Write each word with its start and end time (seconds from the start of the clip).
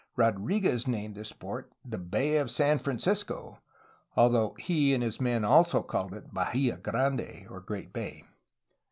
Rodriguez 0.15 0.87
named 0.87 1.13
this 1.13 1.31
port 1.31 1.71
the 1.85 1.99
*^Bay 1.99 2.41
of 2.41 2.49
San 2.49 2.79
Francisco," 2.79 3.59
although 4.15 4.55
he 4.57 4.95
and 4.95 5.03
his 5.03 5.21
men 5.21 5.45
also 5.45 5.83
called 5.83 6.15
it 6.15 6.33
"Bahla 6.33 6.81
Grande^' 6.81 7.45
(Great 7.67 7.93
Bay). 7.93 8.23